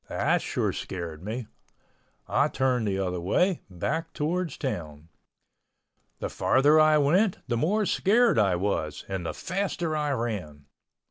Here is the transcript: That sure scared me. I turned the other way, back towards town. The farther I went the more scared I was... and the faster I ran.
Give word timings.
That 0.09 0.41
sure 0.41 0.73
scared 0.73 1.21
me. 1.23 1.45
I 2.27 2.47
turned 2.47 2.87
the 2.87 2.97
other 2.97 3.19
way, 3.21 3.61
back 3.69 4.13
towards 4.13 4.57
town. 4.57 5.09
The 6.17 6.27
farther 6.27 6.79
I 6.79 6.97
went 6.97 7.37
the 7.47 7.55
more 7.55 7.85
scared 7.85 8.39
I 8.39 8.55
was... 8.55 9.05
and 9.07 9.23
the 9.27 9.35
faster 9.35 9.95
I 9.95 10.09
ran. 10.13 10.65